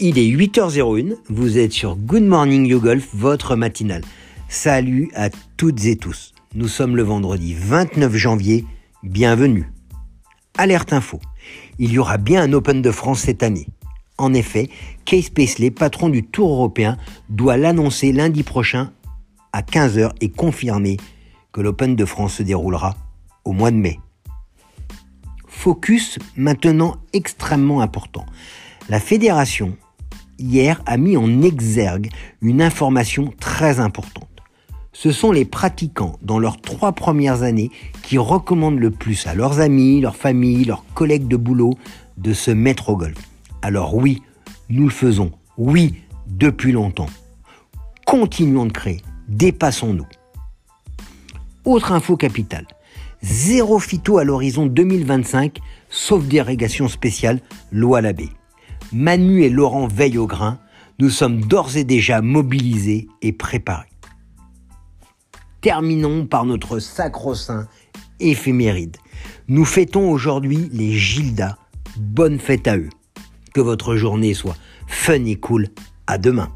[0.00, 4.02] Il est 8h01, vous êtes sur Good Morning You Golf, votre matinale.
[4.48, 6.34] Salut à toutes et tous.
[6.52, 8.64] Nous sommes le vendredi 29 janvier,
[9.04, 9.70] bienvenue.
[10.58, 11.20] Alerte info,
[11.78, 13.68] il y aura bien un Open de France cette année.
[14.18, 14.68] En effet,
[15.04, 16.96] Case Paisley, patron du Tour européen,
[17.28, 18.90] doit l'annoncer lundi prochain
[19.52, 20.96] à 15h et confirmer
[21.52, 22.96] que l'Open de France se déroulera
[23.44, 24.00] au mois de mai.
[25.64, 28.26] Focus maintenant extrêmement important.
[28.90, 29.78] La fédération
[30.38, 32.10] hier a mis en exergue
[32.42, 34.28] une information très importante.
[34.92, 37.70] Ce sont les pratiquants dans leurs trois premières années
[38.02, 41.72] qui recommandent le plus à leurs amis, leurs familles, leurs collègues de boulot
[42.18, 43.16] de se mettre au golf.
[43.62, 44.20] Alors oui,
[44.68, 45.32] nous le faisons.
[45.56, 45.94] Oui,
[46.26, 47.08] depuis longtemps.
[48.04, 49.00] Continuons de créer.
[49.28, 50.06] Dépassons-nous.
[51.64, 52.66] Autre info capitale.
[53.26, 57.40] Zéro phyto à l'horizon 2025, sauf dérégation spéciale,
[57.72, 58.28] loi Labbé.
[58.92, 60.58] Manu et Laurent veillent au grain.
[60.98, 63.88] Nous sommes d'ores et déjà mobilisés et préparés.
[65.62, 67.66] Terminons par notre sacro-saint
[68.20, 68.98] éphéméride.
[69.48, 71.56] Nous fêtons aujourd'hui les Gildas.
[71.96, 72.90] Bonne fête à eux.
[73.54, 75.68] Que votre journée soit fun et cool.
[76.06, 76.50] À demain.